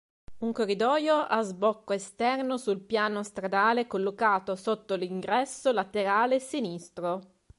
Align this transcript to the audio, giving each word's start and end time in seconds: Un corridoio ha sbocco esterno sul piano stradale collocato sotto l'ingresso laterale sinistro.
Un 0.39 0.51
corridoio 0.51 1.13
ha 1.13 1.43
sbocco 1.43 1.93
esterno 1.93 2.57
sul 2.57 2.79
piano 2.81 3.21
stradale 3.21 3.85
collocato 3.85 4.55
sotto 4.55 4.95
l'ingresso 4.95 5.71
laterale 5.71 6.39
sinistro. 6.39 7.21